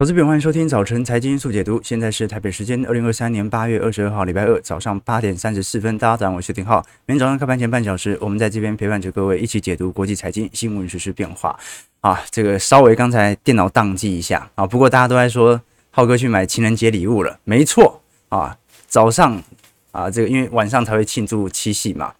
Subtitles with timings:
[0.00, 1.80] 投资朋友，欢迎收听早晨财经速解读。
[1.82, 5.98] 现在是台北时间二零二三年八月二十二号，礼拜二早上八点三十四分。
[5.98, 6.80] 大家早上好，我是丁浩。
[7.04, 11.58] 每天早上开盘前半小时，我们在这边陪伴着各位一起解读国际财经新闻、时事变化。
[12.00, 18.56] 啊，这个稍微刚才电脑宕机一下啊，不过大家都在说浩哥去买情人节礼物了，没错啊，
[18.86, 19.42] 早上
[19.90, 22.14] 啊，这个因为晚上才会庆祝七夕嘛。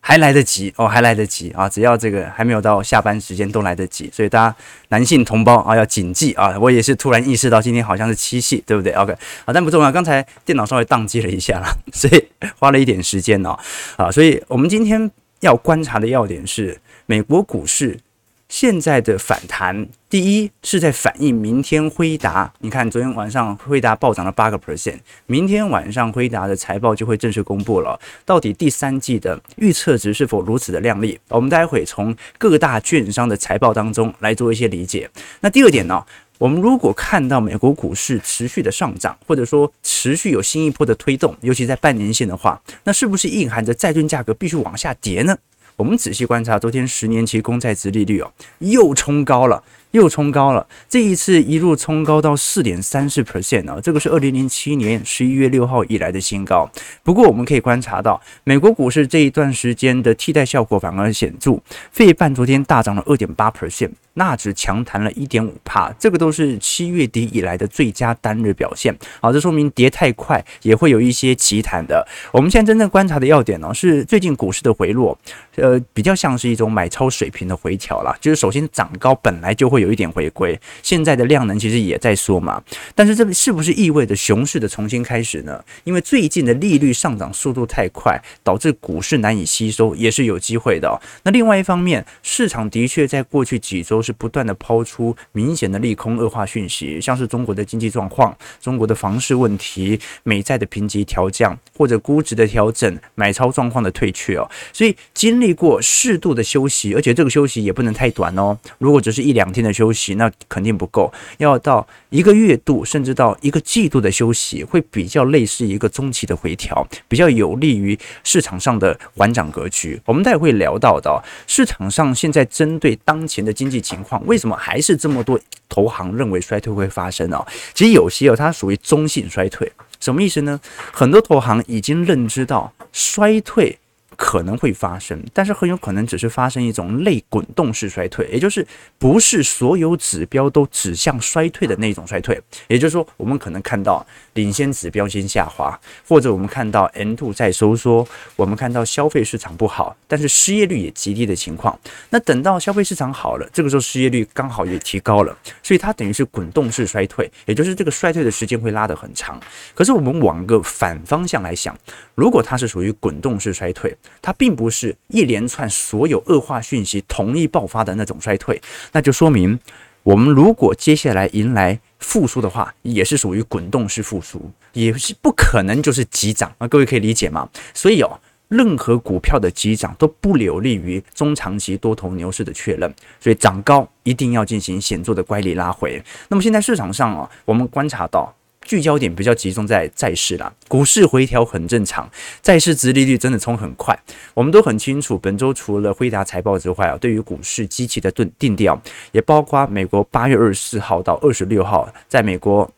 [0.00, 1.68] 还来得及哦，还来得及啊！
[1.68, 4.56] 只要这个还没有到下班时间都来得及，所以大家
[4.88, 6.56] 男性同胞啊要谨记啊！
[6.58, 9.12] 我也是突然意识到今天好像是七夕，对不对？OK，
[9.44, 9.92] 好，但不重要。
[9.92, 12.24] 刚才电脑稍微宕机了一下啦， 所以
[12.58, 13.58] 花了一点时间哦。
[13.96, 15.10] 啊，所以我们今天
[15.40, 17.98] 要观察的要点是美国股市。
[18.48, 22.50] 现在的反弹，第一是在反映明天辉达。
[22.60, 28.00] 你看，昨天晚上辉达暴涨了八个 percent，明天晚上辉达的财报就会正式公布了。
[28.24, 31.20] 到底第三季的预测值是否如此的亮丽？
[31.28, 35.08] 我们待会从各大券商的财报当中来做一些理解。
[35.40, 36.02] 那第二点呢，
[36.38, 45.36] 我们如果看到美国股市持续的上涨，或者说持续有新一波的推动，尤其在半年线的话，那是不是蕴含着债券价格必须往下跌呢？
[45.78, 49.62] 我们仔细观察，昨天十年期公债值利率哦，又冲高了。
[49.92, 56.70] 又冲高了，这一次一路冲高到四点三四 percent 啊，这个是二零零七年十一月六号以来的新高。
[57.02, 61.58] 不过我们可以观察到，美国股市这一段时间的替代效果反而显著，
[61.90, 68.94] 费半昨天大涨了二点八 percent，纳指强弹了一点五帕，这个都是七月底以来的最佳单日表现。
[69.22, 72.06] 好，这说明跌太快也会有一些奇弹的。
[72.30, 75.18] 我们现在真正观察的要点呢，是最近股市的回落，
[75.56, 79.77] 呃，比较像是一种买超水平的回调啦，就是首先涨高本来就会。
[79.78, 82.62] 有一点回归，现在的量能其实也在缩嘛，
[82.94, 85.62] 但是这是不是意味着熊市的重新开始呢？
[85.84, 91.00] 因为最近的利率上涨速度太快，导致股市难以吸收，也是有机会的。
[91.22, 104.48] 那另外一方面，市场的确在过去几周是不断的抛出明显的利空恶化讯息，像是中国的经济状况、中国的房市问题、美债的评级调降或者估值的调整、买超状况的退却哦。
[104.72, 108.58] 所以经历过适度的休息，而且这个休息也不能太短哦。
[108.78, 120.00] 如果只是一两天的，休息那肯定不够，要到一个月度甚至到一个季度的休息，会比较类似一个中期的回调，比较有利于市场上的缓涨格局。
[120.04, 127.44] 我们待会聊到的，市场上现在针对当前的经济情况，为什么还是这么多投行认为衰退会发生呢？
[127.74, 130.60] 其实有些哦，它属于中性衰退，什么意思呢？
[130.92, 133.78] 很多投行已经认知到衰退。
[134.18, 138.66] 可能会发生，但是很有可能只是发生一种类滚动式衰退，也就是
[138.98, 142.38] 不是所有指标都指向衰退的那种衰退。
[142.66, 151.78] 也就是说，我们可能看到领先指标先下滑，或者我们看到 N two 在收缩，我们看到消费市场不好，但是失业率也极低的情况。
[152.10, 159.40] 那等到消费市场好了，这个时候失业率刚好也提高了，所以它等于是滚动式衰退，也就是这个衰退的时间会拉得很长。
[159.76, 161.78] 可是我们往个反方向来想，
[162.16, 168.60] 如果它是属于滚动式衰退，它并不是一连串所有恶化讯息同一爆发的那种衰退，
[168.92, 169.58] 那就说明
[170.02, 177.48] 我们如果接下来迎来复苏的话，也是属于滚动式复苏，也是不可能就是急涨啊，各位可以理解吗？
[177.74, 178.18] 所以哦，
[178.48, 186.02] 任何股票的急涨都不有利于中长期多头牛市的确认，所以涨高一定要进行显著的乖离拉回。
[186.28, 188.34] 那么现在市场上啊，我们观察到。
[188.68, 192.06] 聚焦点比较集中在债市啦，股市回调很正常，
[192.42, 193.98] 债市殖利率真的冲很快。
[194.34, 198.78] 我们都很清楚，本周除了辉达财报之外啊，对于股市积极的定定调，
[199.12, 202.70] 也包括美国八月二十四号到二十六号，在美国。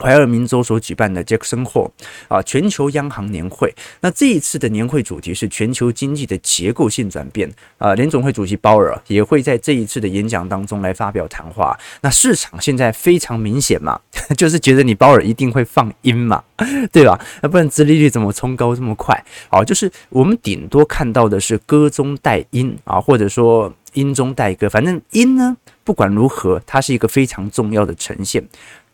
[0.00, 1.90] 怀俄明州所举办的杰克森霍
[2.28, 7.94] 啊全球央行年会，那这一次的年会主题是全球经济的结构性转变啊。
[7.94, 11.78] 联总会主席鲍尔也会在这一次的演讲当中来发表谈话。
[12.00, 14.00] 那市场现在非常明显嘛，
[14.36, 16.42] 就是觉得你鲍尔一定会放鹰嘛，
[16.92, 17.18] 对吧？
[17.42, 19.22] 那不然殖利率怎么冲高这么快？
[19.50, 28.46] 啊，就是我们顶多看到的是歌中带鹰啊，或者说鹰中带歌，反正鹰呢，不管如何，它是一个非常重要的呈现。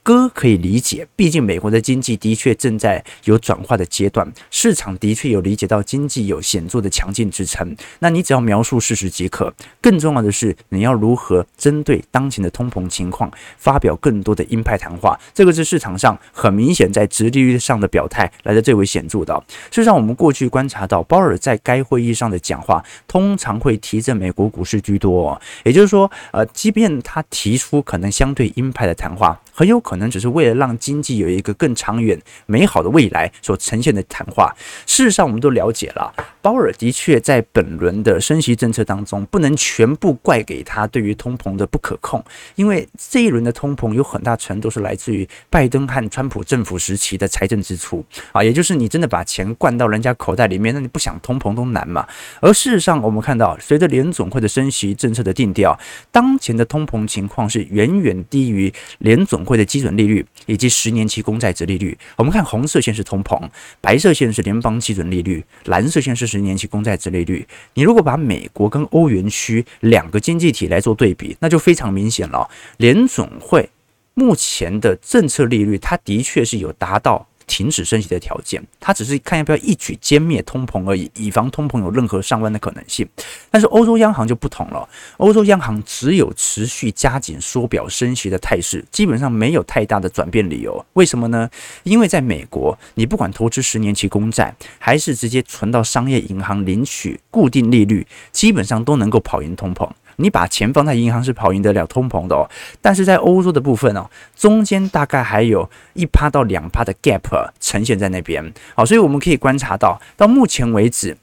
[0.04, 7.74] 鸽可以理解，毕竟美国的经济的确正在有转化的阶段，市场的确有理解到经济有显著的强劲支撑。
[8.00, 15.18] 那你只要描述事实即可，更重要的是你要如何针对当前的通膨情况发表更多的鹰派谈话。
[15.32, 19.42] 这个是市场上很明显在直利率上的表态来的最为显著的。
[19.70, 34.54] 事实上，我们过去观察到鲍尔在该会议上的讲话通常会提振美国股市居多，也就是说，呃，即便他提出可能相对鹰派的谈话，很有可能只是为了让经济有一个更长远美好的未来所呈现的谈话。
[34.86, 36.12] 事实上，我们都了解了，
[36.42, 42.22] 鲍尔的确在本轮的升息政策当中，不能全部怪给他对于通膨的不可控，
[42.56, 52.06] 因为这一轮的通膨有很大程度是来自于拜登和川普政府时期的财政支出啊，也就是你真的把钱灌到人家口袋里面，那你不想通膨都难嘛。
[52.40, 55.78] 而事实上，我们看到随着联总会的升息政策的定调，
[56.10, 61.96] 当前的通膨情况是远远低于联总会的基准利率以及十年期公债殖利率。
[62.17, 63.41] 我们看红色线是通膨，
[63.81, 67.46] 白色线是联邦基准利率，蓝色线是十年期公债殖利率。
[67.75, 72.49] 你如果把美国跟欧元区两个经济体来做对比，那就非常明显了。
[72.79, 73.69] 联总会
[74.14, 77.26] 目前的政策利率，它的确是有达到。
[77.46, 83.08] 停止升息的条件，它只是看要不要一举歼灭通膨而已，以防通膨有任何上弯的可能性。
[83.50, 84.88] 但是欧洲央行就不同了，
[85.19, 90.85] 欧洲央行只有持续加紧缩表升息的态势，基本上没有太大的转变理由。
[90.94, 91.49] 为什么呢？
[91.82, 99.88] 因为在美国，你不管投资十年期公债，还是直接存到商业银行领取固定利率，基本上都能够跑赢通膨。
[100.16, 102.49] 你把钱放在银行是跑赢得了通膨的哦，
[102.81, 111.16] 但是在欧洲的部分哦，中间大概还有一趴到两趴的 gap 呈现在那边，好，所以我们可以观察到，到目前为止。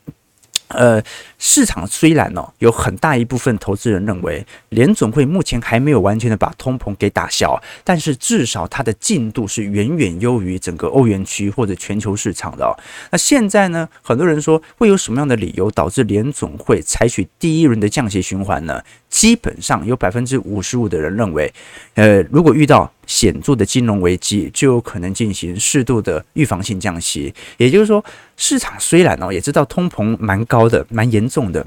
[0.71, 1.01] 呃，
[1.37, 12.75] 市场虽然哦，有很大一部分投资人认为联总会目前还没有完全的把通膨给打消，但是至少它的进度是远远优于整个欧元区或者全球市场的。
[13.11, 18.81] 那现在呢，很多人说会有什么样的理由导致联总会采取第一轮的降息循环呢？
[19.09, 21.53] 基本上有百分之五十五的人认为，
[21.95, 27.33] 呃，如果遇到显著的金融危机，就有可能进行适度的预防性降息。
[27.57, 28.03] 也就是说，
[28.37, 31.65] 市场虽然哦也知道通膨蛮高的、蛮严重的。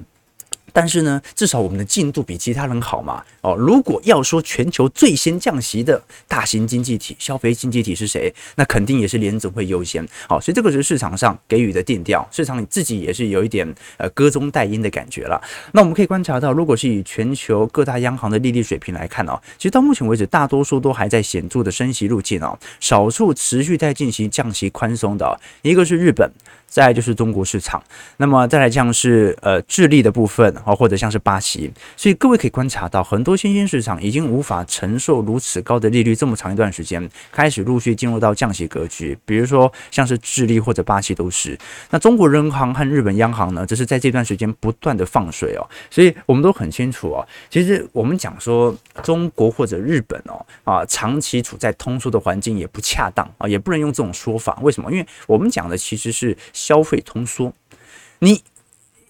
[0.75, 3.23] 但是呢，至少我们的进度比其他人好嘛。
[3.43, 10.05] 哦，如果要说全球最先降息的大型经济体、消费经济体是谁，那肯定也是联总会优先。
[10.29, 15.41] 好，所以这个是市场上给予的定调，市场自己也是有一点呃歌中带音的感觉了。
[15.73, 26.29] 那我们可以观察到，如果是以全球各大央行的利率水平来看哦，其实到目前为止，大多数都还在显著的升息路径哦，少数持续在进行降息宽松的，一个是日本。
[26.75, 27.81] 再就是中国市场，
[28.17, 39.17] 那么再来像是呃智利的部分啊，或者像是巴西，所以各位可以观察到，很多新兴市场已经无法承受如此高的利率这么长一段时间，开始陆续进入到降息格局。
[39.25, 41.57] 比如说像是智利或者巴西都是。
[41.91, 45.63] 那中国人行和日本央行呢，则是在这段时间不断的放水哦，
[45.93, 47.25] 所以我们都很清楚哦。
[47.49, 54.59] 其实我们讲说中国或者日本哦啊，长期处在通缩的环境也不恰当啊，也不能用这种说法。
[54.61, 54.91] 为什么？
[54.91, 56.37] 因为我们讲的其实是。
[56.65, 57.53] 消费通缩，
[58.21, 58.43] 你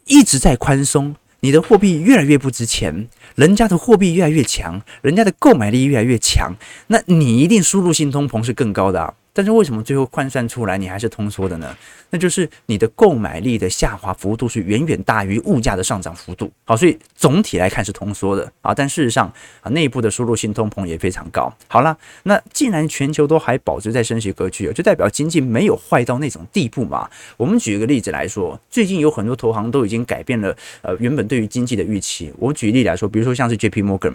[0.07, 6.57] 一直在宽松，你的货币越来越不值钱，人家的货币越来越强，人家的购买力越来越强，
[6.89, 9.15] 那你一定输入性通膨是更高的啊。
[9.35, 11.77] 但是为什么最后换算出来你还是通缩的呢？
[12.11, 16.51] 那就是你的购买力的下滑幅度是远远大于物价的上涨幅度。
[16.65, 18.73] 好，所以总体来看是通缩的啊。
[18.73, 19.27] 但事实上
[19.61, 21.53] 啊，内部的输入性通膨也非常高。
[21.67, 27.11] 好了，那既然全球都还保持在升息格局，就代表经济没有坏到那种地步嘛。
[27.37, 32.33] 我们举一个例子来说，最近有很多投行都已经改变了呃原本对于经济的预期。
[32.39, 34.15] 我举例来说，比如说像是 JP Morgan。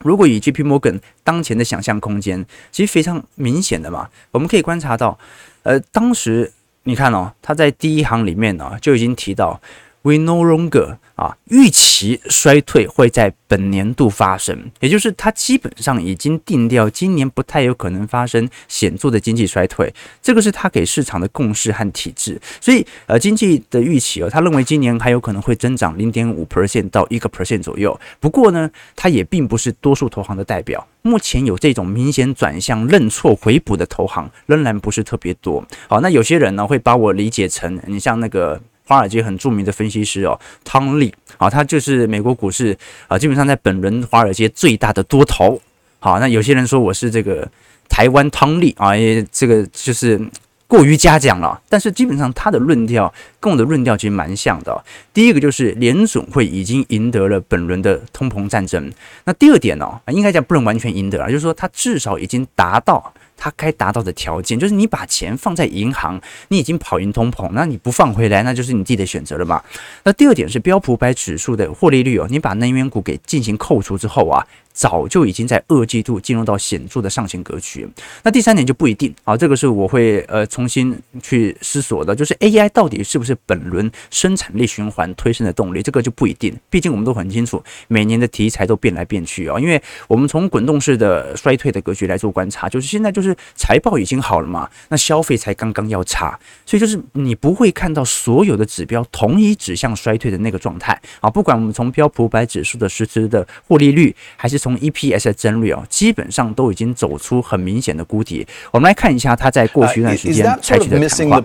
[0.00, 5.18] 如果以 JP Morgan 当前的想象空间，其实非常明显的嘛，我们可以观察到，
[5.62, 6.52] 呃，当时
[6.84, 9.60] 你看哦，他在第一行里面呢就已经提到
[10.06, 10.98] ，We no longer。
[11.16, 19.90] 啊，预期衰退会在本年度发生，也就是它基本上已经定调，今年不太有可能发生显著的经济衰退，
[20.20, 22.38] 这个是他给市场的共识和体制。
[22.60, 27.98] 所以，呃，经济的预期哦，他认为今年还有可能会增长零点五 percent 到一个 percent 左右。
[28.20, 30.86] 不过呢，它也并不是多数投行的代表。
[31.00, 35.66] 目前有这种明显转向认错回补的投行仍然不是特别多。
[35.88, 38.60] 好，那有些人呢会把我理解成，你像那个。
[38.86, 42.76] 华尔街很著名的分析师哦，汤利啊，他就是美国股市
[43.08, 45.60] 啊，基本上在本轮华尔街最大的多头。
[45.98, 47.48] 好，那有些人说我是这个
[47.88, 50.20] 台湾汤利啊，也这个就是
[50.68, 51.60] 过于嘉奖了。
[51.68, 54.84] 但是基本上他的论调跟我的论调其实蛮像的。
[55.12, 58.92] 第一个就是联总会已经赢得了本轮的通膨战争。
[59.24, 63.12] 那第二点呢，应该讲不能完全赢得啊，就是说他至少已经达到。
[63.36, 69.62] 它该达到的条件就是你把钱放在银行，你已经跑赢通膨，那你不放回来，那就是你自己的选择了嘛。
[70.04, 77.88] 那第二点是标普百指数的获利率哦，你把能源股给进行扣除之后啊，早就已经在二季度进入到显著的上行格局。
[78.22, 86.54] 那第三点就不一定啊，这个是我会呃重新去思索的，就是 AI 到底是不是本轮生产力循环推升的动力，这个就不一定。
[86.68, 89.58] 毕竟我们都很清楚，每年的题材都变来变去啊。
[89.58, 101.30] 因为我们从滚动式的衰退的格局来做观察，就是现在就是财报已经好了嘛，那消费才刚刚要差，所以就是你不会看到所有的指标同一指向衰退的那个状态啊。
[101.30, 108.45] 不管我们从标普百指数的实质的获利率，还是从 EPS 的增率啊，基本上都已经走出很明显的谷底。
[108.71, 111.41] 我们来看一下它在过去一段时间采取的谈话。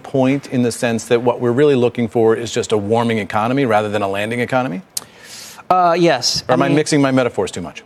[3.67, 4.81] rather than a landing economy?
[5.69, 6.43] Uh, yes.
[6.49, 7.83] Or am I, mean, I mixing my metaphors too much?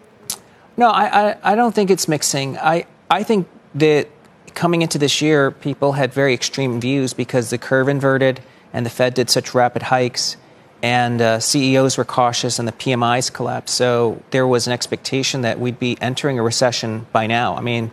[0.77, 2.57] No, I, I, I, don't think it's mixing.
[2.59, 4.09] I, I think that
[4.55, 8.41] coming into this year, people had very extreme views because the curve inverted
[8.73, 10.37] and the Fed did such rapid hikes,
[10.86, 13.74] and uh, CEOs were cautious and the PMIs collapsed.
[13.74, 17.56] So there was an expectation that we'd be entering a recession by now.
[17.56, 17.92] I mean,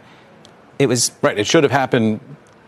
[0.79, 1.11] it was.
[1.23, 1.39] Right.
[1.39, 2.21] It should have happened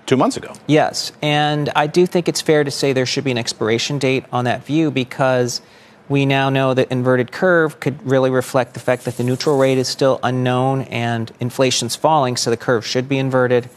[0.06, 0.54] two months ago.
[0.66, 1.12] Yes.
[1.20, 4.46] And I do think it's fair to say there should be an expiration date on
[4.46, 5.60] that view because
[6.08, 9.76] we now know that inverted curve could really reflect the fact that the neutral rate
[9.76, 13.68] is still unknown and inflation's falling, so the curve should be inverted.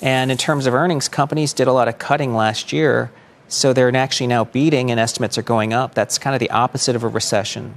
[0.00, 3.12] And in terms of earnings, companies did a lot of cutting last year,
[3.50, 5.94] so they're actually now beating and estimates are going up.
[5.94, 7.72] That's kind of the opposite of a recession.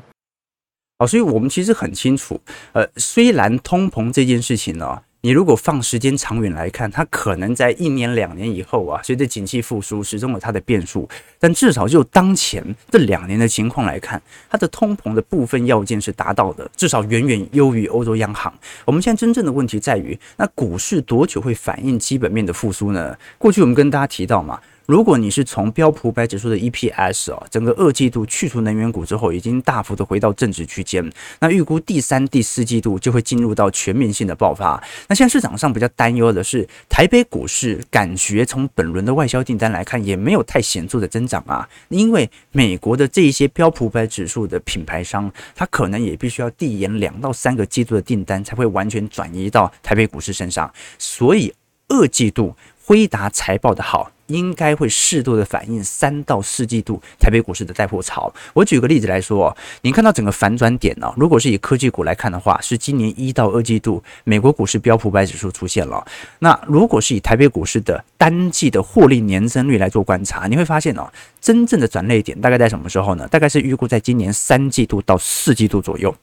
[0.99, 2.39] 好，所以我们其实很清楚，
[2.71, 5.01] 呃，虽然通膨这件事情呢。
[5.25, 11.07] 你如果放时间长远来看，它可能在一年两年以后啊，随着景气复苏，始终有它的变数。
[11.39, 18.53] 但至少就当前这两年的情况来看，它的通膨的部分要件是达到的，至少远远优于欧洲央行。
[18.83, 23.17] 我们现在真正的问题在于，那股市多久会反映基本面的复苏呢？
[23.37, 24.59] 过去我们跟大家提到嘛。
[24.85, 31.09] 如果你是从标普五百指数的 EPS 哦，整个二季度去除能源股之后，已经大幅的回到正值区间，
[31.39, 34.81] 那预估第三、第四季度就会进入到全面性的爆发。
[35.07, 51.53] 那现在市场上比较担忧的是，台北股市感觉从本轮的外销订单来看，也没有太显著的增长啊，因为美国的这一些标普五百指数的品牌商，它可能也必须要递延两到三个季度的订单，才会完全转移到台北股市身上，所以
[51.87, 54.11] 二季度辉达财报的好。
[54.27, 58.33] 应该会适度的反映三到四季度台北股市的带货潮。
[58.53, 61.13] 我举个例子来说，你看到整个反转点呢？
[61.17, 66.05] 如果是以科技股来看的话，是今年一到二季度美国股市标普五百指数出现了。
[66.39, 71.07] 那如果是以台北股市的单季的获利年增率来做观察，你会发现哦，
[71.41, 73.27] 真正的转捩点大概在什么时候呢？
[73.27, 76.15] 大概是预估在今年三季度到四季度左右。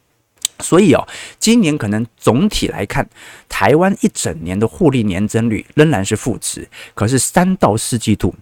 [0.60, 1.06] 所以哦，
[1.38, 3.08] 今年可能总体来看，
[3.48, 8.34] 台湾一整年的获利年增率仍然是负值，可是三到四季度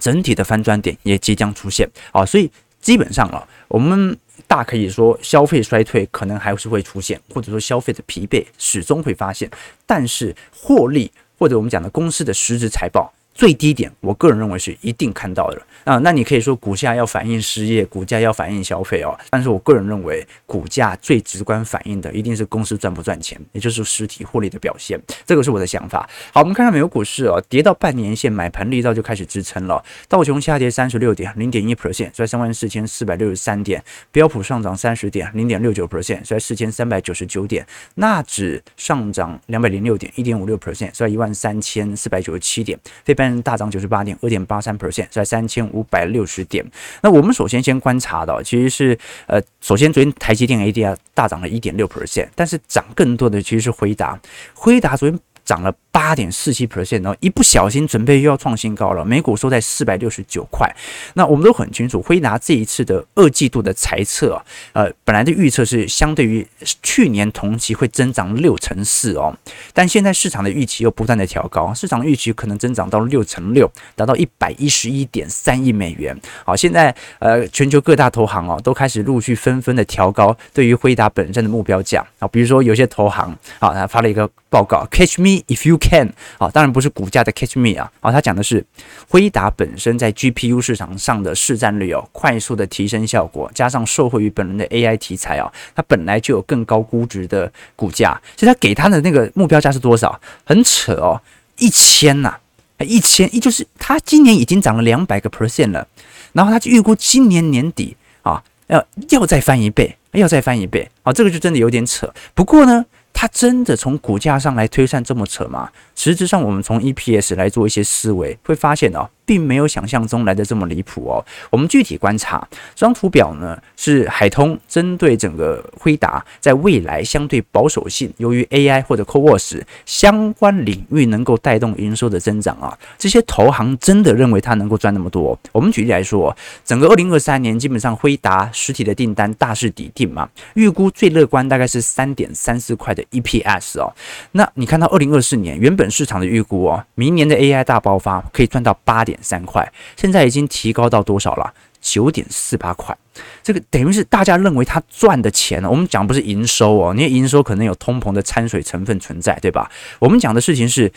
[0.00, 2.50] 整体的翻转点也即将出现啊，所以
[2.80, 9.50] 基本上啊，我们大可以说消费衰退可能还是会出现，或者说消费的疲惫始终会发现，
[9.84, 13.12] 但是获利或者我们讲的公司的实质财报。
[13.38, 15.96] 最低点，我个人认为是一定看到的啊。
[15.98, 19.16] 那你可以说股价要反映失业，股价要反映消费哦。
[19.30, 25.00] 但是我个人认为，股价最直观反映的一定是公司赚不赚钱，也就是实体获利的表现。
[25.24, 26.10] 这个是我的想法。
[26.34, 29.80] 好，我们看看美国股市哦，跌到半年线，买盘力道就开始支撑了。
[30.08, 33.80] 道琼下跌三十六点，零点一 percent，在三万四千四百六十三点。
[34.10, 37.64] 标普上涨三十点，零点六九 percent，在四千三百九十九点。
[37.94, 42.76] 纳指上涨两百零六点，一点五六 percent，在一万三千四百九十七点。
[43.04, 46.64] 非半大涨九十八点，二点八三 percent，在三千五百六十点。
[47.02, 54.18] 那我们首先先观察到，其实是呃，首先昨天台积电 ADR 大涨了一点六 percent，但是涨更多的其实是辉达，
[54.54, 55.74] 辉达昨天涨了。
[55.98, 59.04] 八点四七 percent，然后一不小心准备又要创新高了。
[59.04, 60.72] 美股收在四百六十九块。
[61.14, 66.46] 那我们都很清楚，辉达这一次的二季度的财测啊，呃，本来的预测是相对于
[66.84, 69.36] 去年同期会增长六成四哦，
[69.72, 76.16] 但现在市场的预期又不断的调高，市场预期可能增长到六成六，达到一百一十一点三亿美元。
[76.44, 85.76] 好，现在呃，全球各大投行哦，都开始陆续纷纷的调高对于辉达本身的目标价啊，比如说有些投行啊，他发了一个报告，Catch me if you。
[85.88, 88.64] Can 啊，当然不是股价的 catch me 啊，啊，他讲的是
[89.08, 100.20] 辉达本身在 GPU 市场上的市占率哦，快速的提升效果，加上受惠于本人的 AI 题材啊，它本来就有更高估值的股价，所以他给他的那个目标价是多少？
[100.44, 101.20] 很扯哦，
[101.56, 102.36] 一千呐，
[102.80, 105.86] 一千一就是他今年已经涨了两百个 percent 了，
[106.32, 112.12] 然后他就预估今年年底啊要要再翻一倍，要再翻一倍，啊，这个就真的有点扯。
[112.34, 112.84] 不过呢。
[113.20, 115.72] 他真的从股价上来推算这么扯吗？
[115.98, 121.18] 实质上，我们从 EPS 来做一些思维，会发现哦，并没有想象中来的这么离谱哦。
[121.50, 135.36] 我们具体观察这张图表呢，是海通针对整个辉达在未来相对保守性，由于 AI 或者 CoWoS 相关领域能够带动营收的增长啊，这些投行真的认为它能够赚那么多？
[135.50, 143.92] 我们举例来说，整个二零二三年基本上辉达实体的订单大势底定嘛，预估最乐观大概是三点三四块的 EPS 哦。
[144.30, 151.52] 那你看到二零二四年原本市场的预估哦，明年的 AI 大爆发可以赚到八点三块，现在已经提高到多少了？
[151.80, 152.96] 九点四八块。
[153.42, 159.70] 这个等于是大家认为他赚的钱，我们讲不是营收哦，因为营收可能有通膨的掺水成分存在，对吧？
[160.00, 160.92] 我们讲的事情是，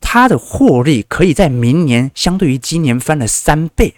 [0.00, 3.94] 它的获利可以在明年相对于今年翻了三倍。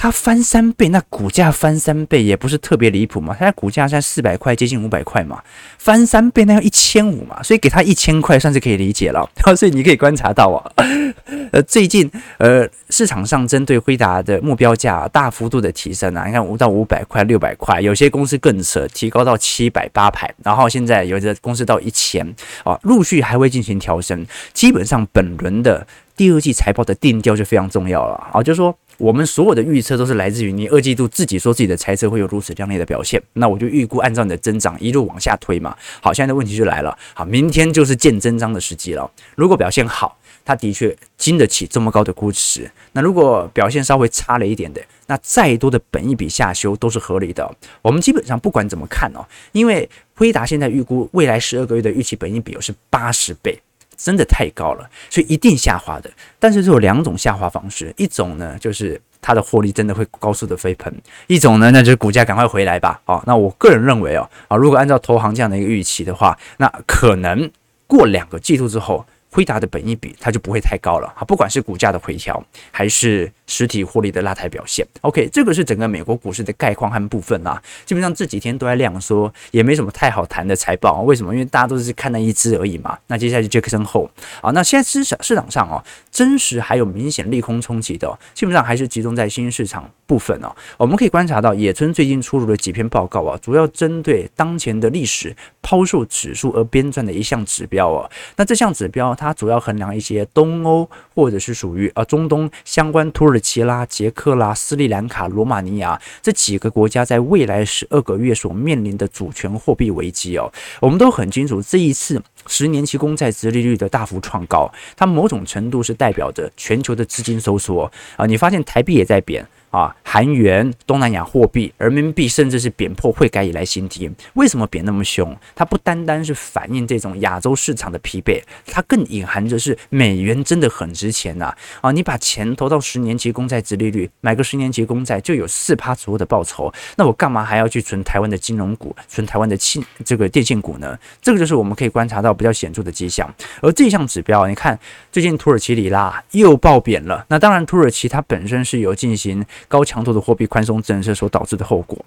[0.00, 3.36] 它翻三倍，那股价翻三倍也不是特别离谱嘛？
[3.36, 5.42] 它股价现在四百块，接近五百块嘛，
[5.76, 9.28] 翻三倍那要一千五嘛，所以给它一千块算是可以理解了。
[9.58, 10.62] 所以你可以观察到啊，
[11.50, 22.24] 呃，最近呃市场上针对辉达的目标价大幅度的提升啊，你看五到五百块、六百块，有些公司更扯，提高到七百、八百，然后现在有的公司到一千
[22.62, 24.24] 啊，陆续还会进行调升。
[24.54, 25.84] 基本上本轮的
[26.16, 28.72] 第二季财报的定调就非常重要了啊，就是说。
[28.98, 35.76] 我们所有的预测都是来自于你二季度自己说自己的财测会有如此亮丽的表现，那我就预估按照你的增长一路往下推嘛。
[36.02, 39.08] 好，现在的问题就来了，好，明天就是见真章的时机了。
[39.36, 47.48] 如果表现好，它的确经得起这么高的估值；那如果表现稍微差了一点的，那再多的本益比下修都是合理的。
[47.82, 53.60] 我们基本上不管怎么看哦，因为辉达现在预估未来十二个月的预期本益比是八十倍。
[53.98, 56.08] 真的太高了，所以一定下滑的。
[56.38, 60.90] 但是这有两种下滑方式，一种呢就是它的获利真的会高速的飞喷，
[61.26, 62.98] 一种呢那就是股价赶快回来吧。
[63.04, 67.50] 哦，那我个人认为哦，啊，如果按照投行这样的一个预期的话，那可能
[67.86, 69.04] 过两个季度之后。
[69.38, 74.84] 辉达的本益比它就不会太高了啊，不管是股价的回调还是实体获利的拉抬表现。
[75.02, 77.62] OK，这个是整个美国股市的概况和部分啊。
[77.86, 81.02] 基本上这几天都在量缩，也没什么太好谈的财报。
[81.02, 81.32] 为什么？
[81.32, 82.98] 因为大家都是看那一支而已嘛。
[83.06, 84.10] 那接下来就杰克森后
[84.42, 85.80] 啊，那现在市场市场上哦，
[86.10, 90.52] 真实还有明显利空冲击的，基本上还是集中在新兴市场部分哦。
[90.76, 98.10] 我们可以观察到，野村最近出炉的几篇报告啊，主要针对当前的历史抛售指数而编撰的一项指标哦。
[98.34, 99.14] 那这项指标。
[99.18, 119.46] 它它主要衡量一些东欧或者是属于呃中东相关，土耳其啦、捷克啦、斯里兰卡、罗马尼亚这几个国家在未来十二个月所面临的主权货币危机哦，我们都很清楚，这一次十年期公债殖利率的大幅创高，它某种程度是代表着全球的资金收缩啊，你发现台币也在贬。
[119.70, 124.10] 啊，韩元、东南亚货币、人民币，甚至是贬破汇改以来新低。
[124.32, 125.36] 为什么贬那么凶？
[125.54, 131.54] 它不单单是反映这种亚洲市场的疲惫，它更隐含着是美元真的很值钱呐！
[131.82, 140.98] 啊，你把钱投到十年期公债殖利率，买个十年期公债就有四趴左右的报酬，那我干嘛还要去存台湾的金融股、存台湾的信这个电信股呢？
[141.20, 143.28] 这个就是我们可以观察到比较显著的迹象。
[143.60, 144.78] 而这项指标，你看
[145.12, 147.26] 最近土耳其里拉又爆贬了。
[147.28, 149.44] 那当然，土耳其它本身是有进行。
[149.68, 152.02] 高强度的货币宽松政策所导致的后果，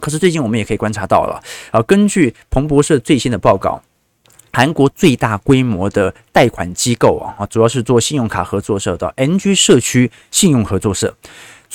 [0.00, 1.82] 可是最近我们也可以观察到了啊。
[1.82, 3.82] 根据彭博社最新的报告，
[4.52, 11.14] 韩国最大规模的贷款机构啊，主要是做信用卡合作社的 NG 社区信用合作社。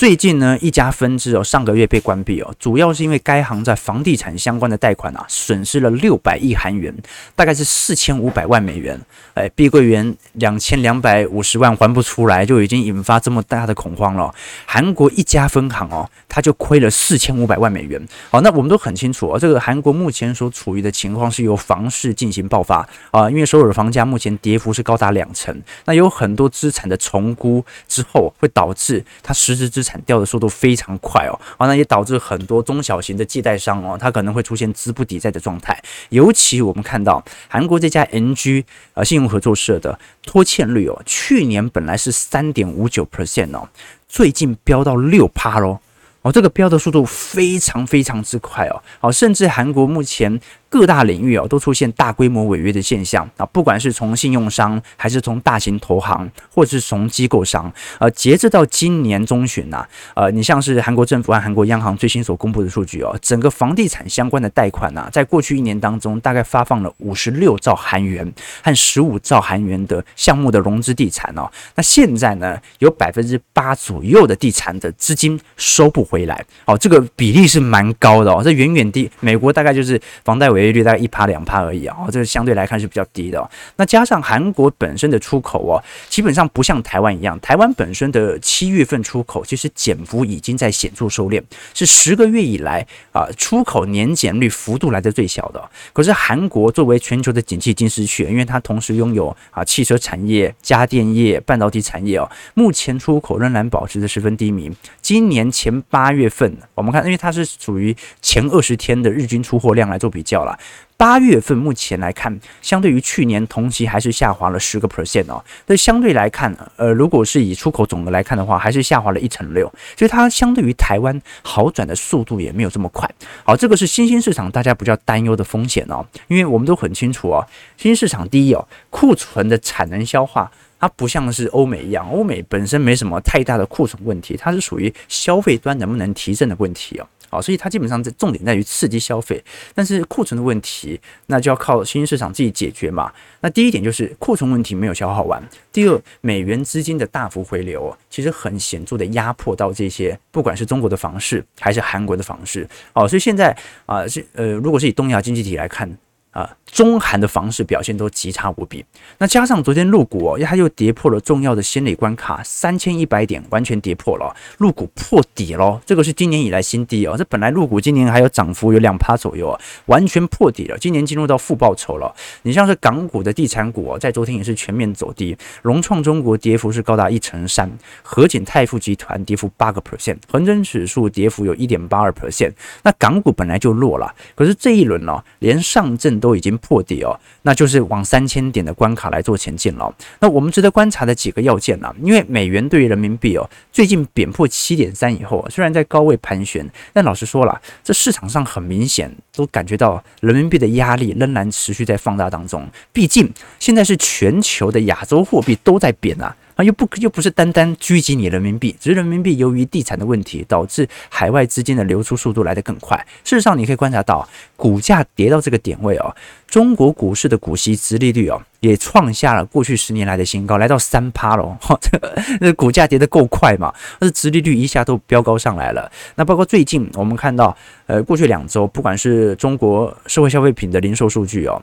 [0.00, 6.90] 最近呢，一家分支哦，上个月被关闭哦，主要是因为该行在房地产相关的贷款啊，损失了六百亿韩元，
[7.36, 8.98] 大概是四千五百万美元。
[9.34, 14.34] 哎，碧桂园两千两百五十万还不出来，就已经引发这么大的恐慌了。
[14.64, 18.00] 韩国一家分行哦，它就亏了四千五百万美元。
[18.30, 29.89] 好，那我们都很清楚哦，这个韩国目前所处于的情况是由房市进行爆发啊，因为首尔的房价目前跌幅是高达两成，那有很多资产的重估之后，会导致它实质资产。
[29.90, 35.76] 产掉的速度非常快哦，啊，那也导致很多中小型的借贷商哦，它可能会出现资不抵债的状态。
[36.10, 43.68] 尤其我们看到韩国这家 NG 呃信用合作社的拖欠率哦，去年本来是三点五九 percent 哦，
[44.08, 45.80] 最近飙到六趴喽，
[46.22, 50.40] 哦，这个飙的速度非常非常之快哦，哦，甚至韩国目前。
[50.70, 53.44] 各大领域哦，都出现大规模违约的现象啊！
[53.46, 71.50] 不管是从信用商，还是从大型投行，或者是从机构商，呃，截至到今年中旬呐，呃，你像是韩国政府和韩国央行最新所公布的数据哦，整个房地产相关的贷款呐，在过去一年当中，大概发放了五十六兆韩元和十五兆韩元的项目的融资地产哦。
[71.74, 83.50] 那现在呢，有百分之八左右的地产的资金收不回来哦，这个比例是蛮高的哦，这远远低美国大概就是房贷违违约率大概一趴两趴而已啊，这个相对来看是比较低的。
[83.76, 91.42] 那加上韩国本身的出口哦，基本上不像台湾一样，台湾本身的七月份出口其实减幅已经在显著收敛，
[91.72, 95.70] 是十个月以来啊出口年减率幅度来的最小的。
[95.92, 104.70] 可是韩国作为全球的景气金丝雀，因为它同时拥有啊汽车产业、家电业、半导体产业哦，目前出口仍然保持着十分低迷。
[105.00, 110.49] 今年前八月份，我们看，因为它是属于前二十天的日均出货量来做比较了。
[110.96, 115.42] 八月份目前来看，相对于去年同期还是下滑了十个 percent 哦。
[115.66, 123.10] 那相对来看，呃，如果是以出口总额来看的话，还是下滑了一成六，所以它相对于台湾好转的速度也没有这么快。
[123.44, 127.46] 好，这个是新兴市场大家比较担忧的风险哦，因为我们都很清楚哦，
[127.78, 137.06] 新兴市场第一哦，库存的产能消化，它不像是欧美一样，欧美本身没什么太大的库存问题，它是属于消费端能不能提振的问题哦。
[137.30, 139.42] 好，所以它基本上在重点在于刺激消费，
[139.74, 143.10] 但是库存的问题，那就要靠新兴市场自己解决嘛。
[143.40, 152.68] 那第一点就是库存问题没有消耗完，第二，美元资金的大幅回流，其实很显著的压迫到这些，不管是中国的房市还是韩国的房市。
[152.92, 155.96] 哦，所以现在啊，是呃，如果是以东亚经济体来看。
[156.30, 158.84] 啊，中韩的房市表现都极差无比。
[159.18, 165.82] 那加上昨天入股哦，它又跌破了重要的心理关卡三千一百点，完全跌破了，入股破底了。
[165.84, 167.16] 这个是今年以来新低哦。
[167.18, 170.78] 这本来入股今年还有涨幅有两趴左右啊，完全破底了。
[170.78, 172.14] 今年进入到负报酬了。
[172.42, 175.36] 你像是港股的地产股哦，在昨天也是全面走低。
[175.62, 177.68] 融创中国跌幅是高达一成三，
[178.02, 182.52] 和景泰富集团跌幅八个 percent，恒生指数跌幅有一点八二 percent。
[182.84, 186.19] 那港股本来就弱了，可是这一轮呢，连上证。
[186.20, 189.92] 都已经破底哦，那就是往三千点的关卡来做前进了。
[190.20, 202.68] 那我们值得观察的几个要件呢、因为美元对于人民币哦，最近贬破七点三以后，虽然在高位盘旋，但老实说了，这市场上很明显都感觉到人民币的压力仍然持续在放大当中。
[202.92, 206.36] 毕竟现在是全球的亚洲货币都在贬啊。
[206.64, 212.96] 又不又不是单单狙击你人民币，只是人民币由于地产的问题，导致海外资金的流出速度来得更快。
[213.24, 216.14] 事实上，你可以观察到，股价跌到这个点位哦，
[216.46, 221.58] 中国股市的股息殖利率哦，也创下了过去十年来的新高，来到三趴了。
[221.60, 221.78] 哈，
[222.40, 225.90] 这股价跌得够快嘛，但是殖利率一下都飙高上来了。
[226.16, 231.62] 那包括最近我们看到，呃，过去两周，不管是中国社会消费品的零售数据哦。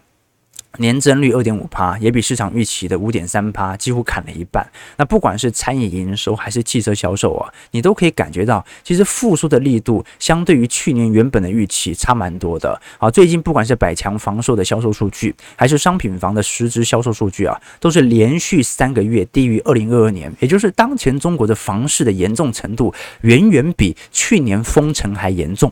[0.78, 4.68] 年增率二点五趴，也比市场预期的五点三趴几乎砍了一半。
[4.98, 12.80] 那不管是餐饮营收还是汽车销售啊，你都可以感觉到，其实复苏的力度相对于去年原本的预期差蛮多的。
[12.98, 25.72] 啊，最近不管是百强房售的销售数据，还是商品房的实质销售数据啊，都是连续三个月低于二零二二年，也就是当前中国的房市的严重程度，远远比去年封城还严重。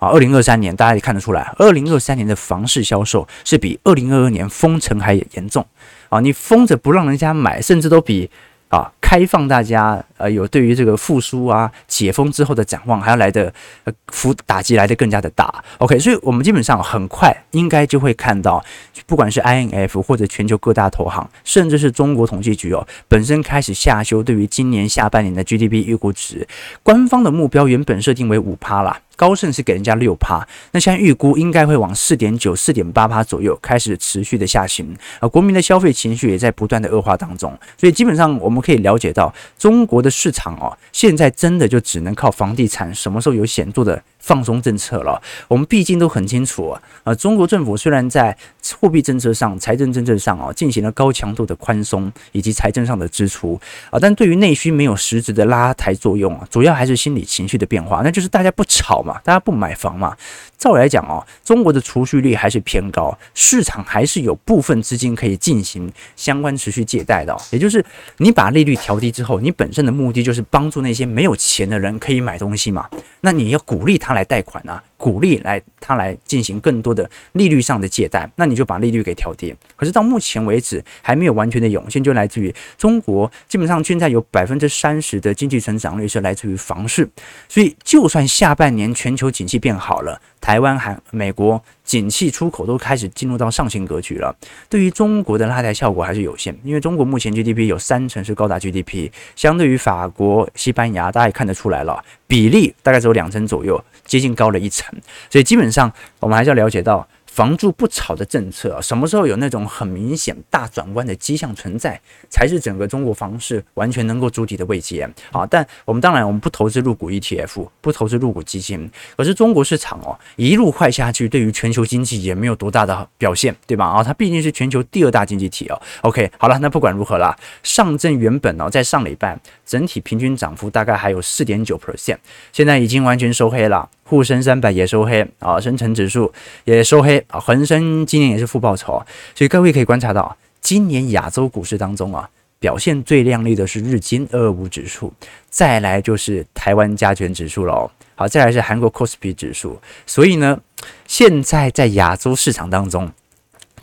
[0.00, 5.64] 啊，二零二三年大家也看得出来，二零二三年的房市销售是比二零二二年封城还严重。
[6.08, 8.28] 啊，你封着不让人家买，甚至都比。
[8.70, 15.52] 啊，开放大家呃有对于这个复苏啊解封之后的展望还要来的呃负打击来的更加的大。
[15.78, 18.64] OK，所以我们基本上很快应该就会看到，
[19.08, 26.46] 不管是 INF 或者全球各大投行，甚至是中国统计局哦，本身开始下修对于今年下半年的 GDP 预估值，
[26.84, 29.00] 官方的目标原本设定为五趴啦。
[29.20, 35.28] 高盛是给人家六趴，那现在预估应该会往四点九、四点八趴左右开始持续的下行而。
[35.28, 45.20] 国民的消费情绪也在不断的恶化当中，所以基本上我们可以了解到，中国的市场哦，现在真的就只能靠房地产，什么时候有显著的放松政策了？
[45.48, 48.36] 我们毕竟都很清楚啊，呃，中国政府虽然在
[48.80, 59.20] 货币政策上、财政政策上啊，进行了高强度的宽松以及财政上的支出啊，但对于内需没有实质的拉抬作用啊，主要还是心理情绪的变化，那就是大家不炒嘛。
[59.24, 60.16] 大家不买房嘛？
[60.58, 67.34] 照来讲哦，中国的储蓄率还是偏高，市场还是有部分资金可以进行相关持续借贷的。
[67.50, 67.82] 也就是
[68.18, 72.86] 你把利率调低之后，你本身的目的就是帮助那些没有钱的人可以买东西嘛。
[73.22, 79.54] 那你要鼓励他他来贷款呢，鼓励来他来进行更多的利率上的借贷，那你就把利率给调低。
[79.76, 87.08] 可是到目前为止还没有完全的涌现，就来自于中国基本上现在有百分之三十的经济成长率是来自于房市，
[87.48, 90.20] 所以就算下半年全球景气变好了。
[90.40, 94.34] 台湾、韩、美国景气出口都开始进入到上行格局了，
[94.70, 104.89] 对于中国的拉抬效果还是有限，因为中国目前 GDP 有三成是高达 GDP，相对于法国、西班牙，大家也看得出来了，比例大概只有两成左右，接近高了一成，
[105.30, 107.06] 所以基本上我们还是要了解到。
[107.30, 111.98] 房住不炒的政策，什么时候有那种很明显大转弯的迹象存在，
[112.28, 115.46] 才是整个中国房市完全能够筑底的位阶啊。
[115.46, 123.86] 但我们当然我们不投资入股 ETF，不投资入股基金，可是中国市场哦一路坏下去，对于全球经济也没有多大的表现，对吧？
[123.86, 125.80] 啊，它毕竟是全球第二大经济体哦。
[126.00, 132.18] OK，好了，那不管如何啦，上证原本哦在上礼拜整体平均涨幅大概还有四点九 percent，
[132.52, 133.88] 现在已经完全收黑了。
[134.10, 136.32] 沪深三百也收黑啊，深成指数
[136.64, 139.00] 也收黑啊，恒生今年也是负报酬，
[139.36, 145.12] 所以各位可以观察到，今年亚洲股市当中啊，表现最亮丽的是日经二二五指数，
[145.48, 150.58] 再来就是台湾加权指数喽，好，再来是韩国 c o s p i 指数，所以呢，
[151.06, 153.08] 现在在亚洲市场当中，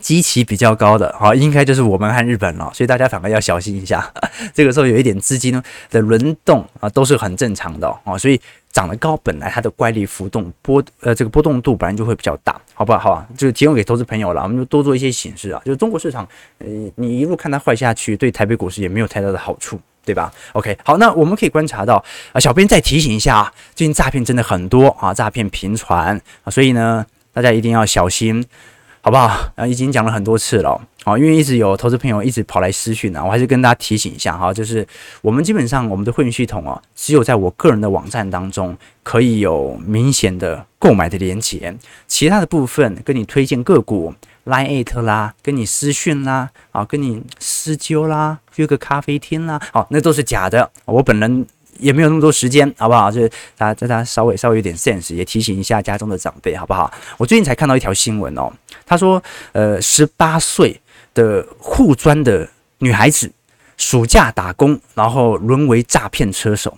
[0.08, 4.10] 基期比较高的，好，应该就是我们和日本了，所以大家反而要小心一下，
[4.54, 8.40] 这个时候有一点资金的轮动啊，都是很正常的啊，所以。
[8.70, 12.98] 涨得高，本来它的乖离浮动波呃这个波动度本来就会比较大，好不好？
[12.98, 15.60] 好，就提供给投资朋友了，我们就多做一些显示啊。
[15.64, 28.44] 就是中国市场，呃，你一路看它坏下去，对台北股市也没有太大的好处，对吧？OK，好，那我们可以观察到啊，小编再提醒一下啊，最近诈骗真的很多啊，诈骗频传啊，所以呢，大家一定要小心。
[29.08, 29.50] 好不好？
[29.56, 34.86] 啊，已经讲了很多次了，好，因为一直有投资朋友一直跑来私讯啊，我还是跟大家提醒一下哈，就是
[35.22, 41.74] 我们基本上我们的会员系统啊，只有在我个人的网站当中可以有明显的购买的连接，
[42.06, 44.12] 其他的部分跟你推荐个股、
[44.44, 51.46] Line@ it 啦，跟你私讯啦，啊，跟你私揪啦，约个咖啡厅啦，好，那都是假的，我本人。
[51.78, 53.10] 也没有那么多时间，好不好？
[53.10, 56.92] 就是大家大家稍微稍微有点 sense，也提醒一下家中的长辈，好不好？
[57.16, 58.52] 我最近才看到一条新闻哦，
[58.84, 60.80] 他说，呃，十八岁
[61.14, 63.30] 的护专的女孩子
[63.76, 66.76] 暑假打工，然后沦为诈骗车手，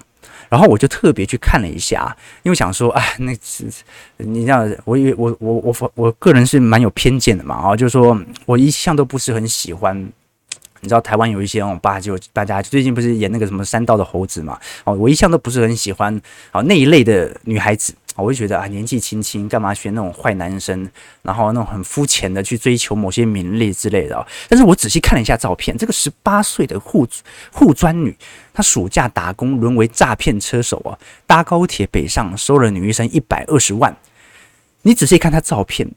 [0.48, 3.64] 然后我就特别去看了一下，因为想说，哎，那是
[4.18, 10.10] 你知道，我以为我我我我个人是蛮有偏见的嘛，啊，就是说我一向都不是很喜欢。
[10.80, 14.58] 你知道台湾有一些那种八九大家最近不是演那个什么三道的猴子嘛？
[14.84, 16.20] 哦，我一向都不是很喜欢
[16.52, 20.88] 啊那一类的女孩子，我会觉得啊年纪轻轻干嘛选那种坏男生，
[21.22, 24.26] 然后那种很肤浅的去追求某些名利之类的。
[24.48, 27.06] 但是我仔细看了一下照片，这个十八岁的护
[27.52, 28.16] 护专女，
[28.54, 33.94] 她暑假打工沦为诈骗车手啊，搭高铁北上收了女医生一百二十万。
[34.82, 35.90] 你仔细看她照片，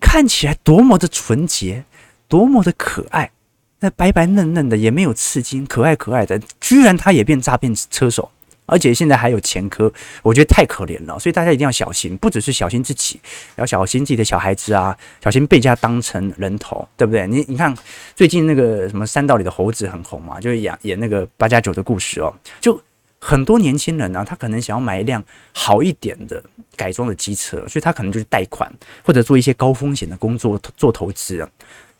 [0.00, 1.84] 看起来多么的纯洁，
[2.28, 3.32] 多么的可爱。
[3.80, 8.30] 那白白嫩嫩的，也没有刺青，可爱可爱的，居然他也变诈骗车手，
[8.66, 11.18] 而且现在还有前科，我觉得太可怜了。
[11.18, 13.18] 所以大家一定要小心，不只是小心自己，
[13.56, 17.26] 要小心自己的小孩子啊，小心被人家当成人头，对不对？
[17.26, 17.74] 你你看
[18.14, 22.78] 最近那个什么山道里的猴子很红嘛，就是演演那个八加九的故事哦，就
[23.18, 26.42] 很多年轻人呢、他可能想要买一辆好一点的
[26.76, 28.70] 改装的机车，所以他可能就是贷款
[29.02, 31.48] 或者做一些高风险的工作做投资啊。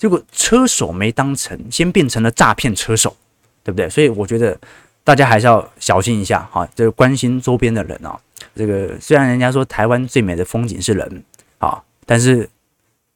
[0.00, 3.14] 结果车手没当成，先变成了诈骗车手，
[3.62, 3.86] 对不对？
[3.90, 4.58] 所以我觉得
[5.04, 8.18] 大家还是要小心一下哈，这个关心周边的人啊。
[8.56, 11.22] 这个虽然人家说台湾最美的风景是人
[11.58, 12.48] 啊，但是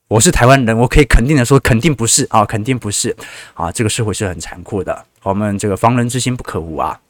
[0.08, 3.16] 我是台湾人，我可以肯定的说，肯定不是啊，肯定不是
[3.54, 3.72] 啊。
[3.72, 7.00] 这个社会是很残酷的，我们这个防人之心不可无啊。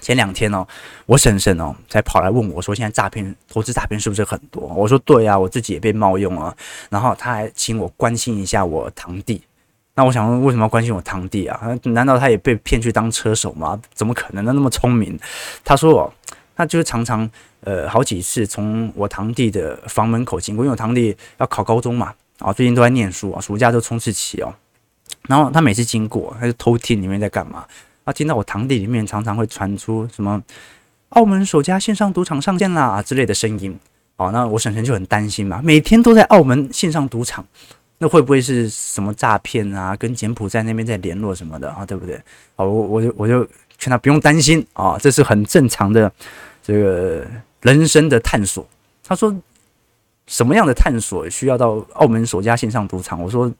[0.00, 0.66] 前两天哦，
[1.06, 4.62] 我婶婶哦才跑来问我，说现在诈骗投资诈骗是不是很多？
[4.62, 6.56] 我说对啊，我自己也被冒用了。
[6.88, 9.42] 然后他还请我关心一下我堂弟。
[9.94, 11.60] 那我想问，为什么要关心我堂弟啊？
[11.82, 13.78] 难道他也被骗去当车手吗？
[13.92, 14.52] 怎么可能呢？
[14.54, 15.18] 那么聪明。
[15.64, 16.12] 他说哦，
[16.56, 17.28] 他就是常常
[17.62, 24.54] 呃好几次从我堂弟的房门口经过，因为我堂弟要考高中嘛，啊最近都在念书啊，暑假都冲刺期哦。
[25.28, 27.66] 然后他每次经过，他就偷听里面在干嘛。
[28.10, 30.42] 他听到我堂弟里面常常会传出什么
[31.10, 33.78] 澳门首家线上赌场上线啦之类的声音，
[34.16, 37.46] 哦，那我婶婶就很担心嘛，每天都在澳门线上赌场，
[37.98, 39.94] 那会不会是什么诈骗啊？
[39.94, 41.86] 跟柬埔寨那边在联络什么的啊？
[41.86, 42.20] 对不对？
[42.56, 43.46] 好，我我就我就
[43.78, 46.10] 劝他不用担心啊，这是很正常的
[46.64, 47.24] 这个
[47.60, 48.66] 人生的探索。
[49.04, 49.32] 他说
[50.26, 53.22] 什么样的探索需要到澳门首家线上赌场？
[53.22, 53.52] 我说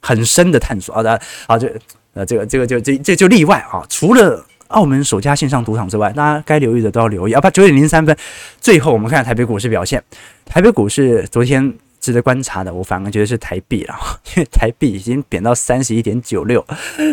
[0.00, 1.68] 很深的探索啊，的啊就。
[2.14, 3.84] 呃，这个这个就这这就例外啊！
[3.88, 7.32] 除了澳门首家线上赌场之外，大家该留意的都要留意。
[7.32, 8.16] 啊，不，九点零三分，
[8.60, 10.02] 最后我们看台北股市表现。
[10.46, 13.94] 台北股市昨天值得观察的，我反而觉得是台币了，
[14.36, 16.64] 因为台币已经贬到三十一点九六，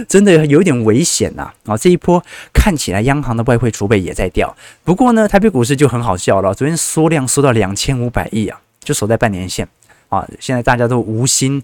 [0.07, 1.51] 真的有点危险呐！
[1.65, 4.55] 啊，这一波看起来央行的外汇储备也在掉。
[4.83, 9.67] 不过呢，台北股市就很好笑了，昨天缩量缩到两千五百亿啊，就守在半年线
[10.09, 10.27] 啊。
[10.39, 11.63] 现在大家都无心。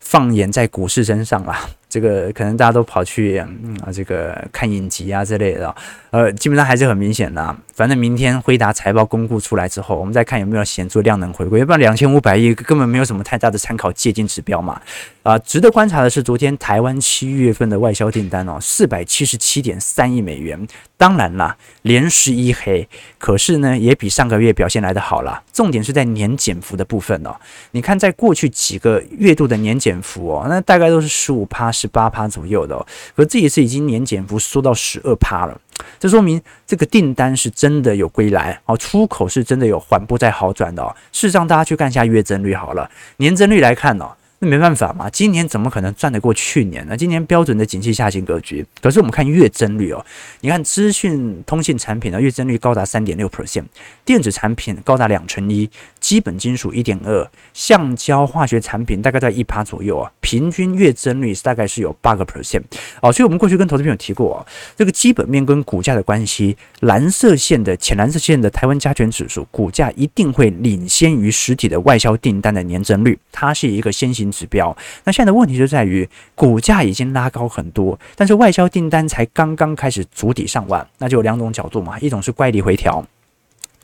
[0.00, 1.54] 放眼在股市身上了，
[1.88, 5.74] 这个可能大家都跑去嗯啊，这个看影集啊之类的，
[6.10, 7.56] 呃，基本上还是很明显的。
[7.74, 14.80] 反正明天辉达财报公布出来之后，我们再看有没有显著量能回归，要不然两千五百亿根本没有什么太大的参考借鉴指标嘛。
[15.22, 20.66] 啊，值得观察的是，昨天台湾七月份的外销订单哦，四百七十七点三亿美元。
[20.96, 25.42] 当然啦，连十一黑，可是呢，也比上个月表现来的好了。
[25.52, 27.36] 重点是在年减幅的部分哦。
[27.70, 32.86] 你看，在过去几个月度的年减幅哦，那大概都是十五趴、十八趴左右的哦。
[33.14, 35.60] 可这一次已经年减幅缩到十二趴了，
[36.00, 40.94] 这说明这个订单是真的有归来哦，出口是真的有缓步在好转的哦。
[41.12, 44.10] 事实上，大家去看一下月增率好了，年增率来看哦。
[44.40, 46.96] 那没办法嘛，今年怎么可能赚得过去年呢？
[46.96, 48.64] 今年标准的景气下行格局。
[48.80, 50.06] 可是我们看月增率哦，
[50.42, 53.64] 你看资讯通信产品的月增率高达三点六 percent，
[54.04, 55.68] 电子产品高达两成一，
[56.08, 62.62] 基本金属一点二，橡胶化学产品大概在一趴左右啊，平均月增率大概是有八个 percent
[63.02, 63.12] 哦。
[63.12, 83.04] 所以我们过去跟投资朋友提过啊，这个基本面跟股价的关系，蓝色线的浅蓝色线的台湾加权指数股价一定会领先于实体的外销订单的年增率，它是一个先行指标，那现在的问题就在于股价已经拉高很多，但是外销订单才刚刚开始筑底上万，那就有两种角度嘛，一种是乖离回调，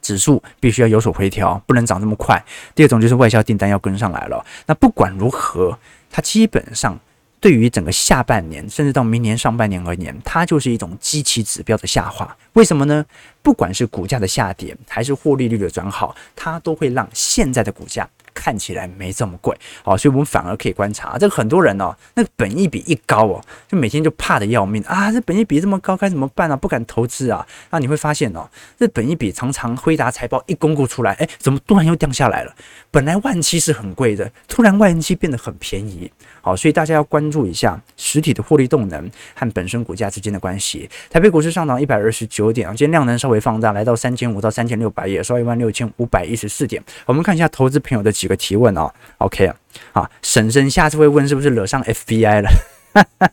[0.05, 2.37] 指数必须要有所回调，不能涨这么快；
[2.75, 4.45] 第二种就是外销订单要跟上来了。
[4.67, 5.79] 那不管如何，
[6.11, 7.01] 它基本上
[7.41, 12.37] 对于整个下半年，甚至到明年上半年而言，它就是一种基期指标的下滑。
[12.53, 13.05] 为什么呢？
[13.43, 18.07] 不管是股价的下跌，还是获利率的转好，它都会让现在的股价。
[18.35, 26.57] 看起来没这么贵，好，所以我们反而可以观察，这个很多人哦，那个本益比一高哦，就每天就怕得要命啊，这本益比这么高该怎么办啊？
[26.57, 28.47] 不敢投资啊，那你会发现哦，
[28.79, 32.55] 这本益比常常辉达财报一公布出来，哎，怎么突然又降下来了？
[32.91, 36.11] 本来万七是很贵的，突然万七变得很便宜。
[36.45, 40.87] 好，所以大家要关注一下实体的获利动能和本身股价之间的关系。
[41.09, 46.83] 台北股市上涨一百二十九点啊，今天量能稍微放大，来到三千五到三千六百，也收一万六千五百一十四点。
[47.07, 48.93] 我们看一下投资朋友的几个提问啊。
[49.17, 49.57] OK 啊，
[49.95, 52.51] 啊，婶婶下次会问是不是惹上 FBI 了？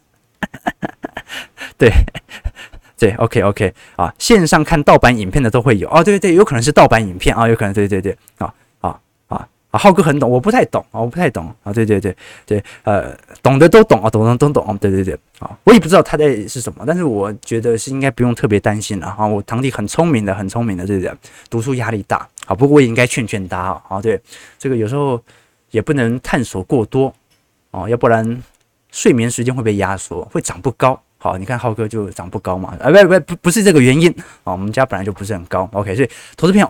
[1.77, 1.91] 对
[2.97, 8.53] 对，OK OK 啊，线上看盗版影片的都会有哦，对对，有可能是盗版影片啊，有可能对对对啊。
[9.71, 21.13] 啊，浩哥很懂，我不太懂啊，我不太懂啊，对对对对，呃，懂的都懂啊，懂的都懂，对对对，啊，我也不知道他在是什么，但是我觉得是应该不用特别担心了哈，我堂弟很聪明的，很聪明的，对不对？
[21.49, 24.19] 读书压力大，好，不过我也应该劝劝他啊，啊对，
[24.59, 25.21] 这个有时候
[25.71, 27.13] 也不能探索过多
[27.71, 28.43] 哦，要不然
[28.91, 31.01] 睡眠时间会被压缩，会长不高。
[31.17, 34.09] 好，你看浩哥就长不高嘛，啊，不不不，不是这个原因
[34.43, 36.69] 啊，我们家本来就不是很高，OK，所以投资朋友。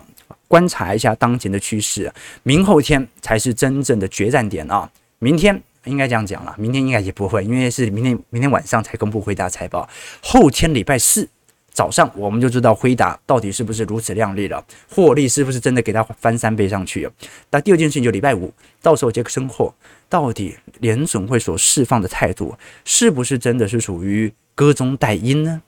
[0.52, 2.12] 观察一下当前的趋势，
[2.42, 4.86] 明后天才是真正的决战点啊！
[5.18, 9.88] 明天应该这样讲了，明天应该也不会，因为是明天明天晚上才公布辉达财报，
[10.22, 11.26] 后天礼拜四
[11.70, 17.08] 早上我们就知道辉达到底是不是如此亮丽了，获利是不是真的给它翻三倍上去。
[17.50, 19.74] 那第二件事情就礼拜五，到时候杰克森霍
[20.10, 25.62] 到底联总会所释放的态度是不是真的是属于歌中带音呢？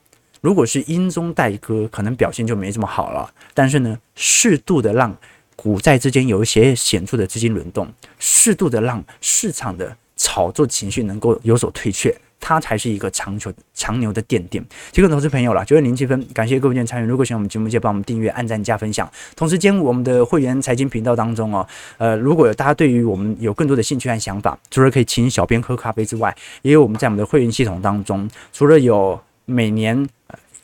[0.45, 3.27] 如果是阴中带鸽，可能表现就没这么好了。
[3.55, 5.11] 但是呢，适度的让
[5.55, 14.63] 股债之间有一些显著的资金轮动，适度的让市场的炒作情绪能够有所退却，它才是一个长久长牛的奠定。
[14.91, 17.07] 提供投资朋友了，九点零七分，感谢各位的参与。
[17.07, 19.11] 如果喜欢我们节目，记得帮我们订阅、按赞、加分享。
[19.35, 30.07] 同时，兼顾我们的会员财经频道当中哦，呃，如果有大家对于我们有更多的兴趣和想法，除了可以请小编喝咖啡之外，也有我们在我们的会员系统当中，除了有每年。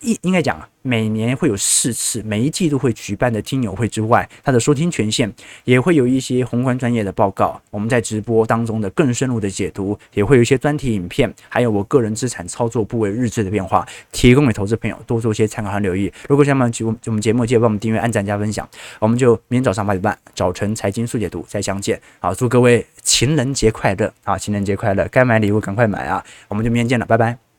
[0.02, 5.32] 应应该讲，每年会有四次，每一季度会举办的听友会之外，它的收听权限
[5.64, 7.62] 也会有一些宏观专业的报告。
[7.70, 16.12] 我们在直播当中的更深入的解读，也会有一些专题影片，还有我个人资产操作部位日志的变化，提供给投资朋友多做一些参考和留意。
[16.28, 18.68] 如果想们节目我们节目记得帮我们订阅、按赞、加分享，
[18.98, 22.02] 我们就明天早上八点半早晨财经速解读再相见。
[22.20, 24.36] 好，祝各位情人节快乐啊！
[24.36, 26.26] 情人节快乐，该买礼物赶快买啊！
[26.48, 27.51] 我们就明天见了，拜拜。